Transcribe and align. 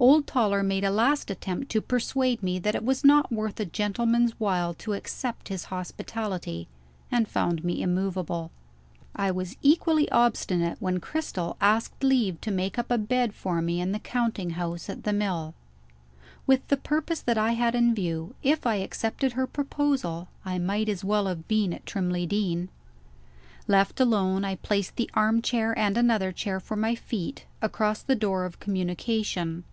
Old 0.00 0.26
Toller 0.26 0.62
made 0.62 0.82
a 0.82 0.90
last 0.90 1.30
attempt 1.30 1.70
to 1.72 1.82
persuade 1.82 2.42
me 2.42 2.58
that 2.58 2.74
it 2.74 2.82
was 2.86 3.04
not 3.04 3.30
worth 3.30 3.60
a 3.60 3.66
gentleman's 3.66 4.32
while 4.40 4.72
to 4.72 4.94
accept 4.94 5.48
his 5.48 5.64
hospitality, 5.64 6.68
and 7.12 7.28
found 7.28 7.62
me 7.62 7.82
immovable. 7.82 8.50
I 9.14 9.30
was 9.30 9.58
equally 9.60 10.10
obstinate 10.10 10.78
when 10.80 11.00
Cristel 11.00 11.58
asked 11.60 12.02
leave 12.02 12.40
to 12.40 12.50
make 12.50 12.78
up 12.78 12.90
a 12.90 12.96
bed 12.96 13.34
for 13.34 13.60
me 13.60 13.78
in 13.78 13.92
the 13.92 13.98
counting 13.98 14.50
house 14.52 14.88
at 14.88 15.04
the 15.04 15.12
mill. 15.12 15.54
With 16.46 16.66
the 16.68 16.78
purpose 16.78 17.20
that 17.20 17.36
I 17.36 17.52
had 17.52 17.74
in 17.74 17.94
view, 17.94 18.34
if 18.42 18.66
I 18.66 18.76
accepted 18.76 19.32
her 19.32 19.46
proposal 19.46 20.28
I 20.46 20.58
might 20.58 20.88
as 20.88 21.04
well 21.04 21.26
have 21.26 21.46
been 21.46 21.74
at 21.74 21.84
Trimley 21.84 22.24
Deen. 22.26 22.70
Left 23.68 24.00
alone, 24.00 24.46
I 24.46 24.54
placed 24.56 24.96
the 24.96 25.10
armchair 25.12 25.78
and 25.78 25.98
another 25.98 26.32
chair 26.32 26.58
for 26.58 26.74
my 26.74 26.94
feet, 26.94 27.44
across 27.60 28.00
the 28.00 28.16
door 28.16 28.46
of 28.46 28.60
communication. 28.60 29.64